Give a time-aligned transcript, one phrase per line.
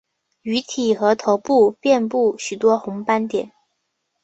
[0.41, 3.51] 鱼体和头部遍布许多红斑点。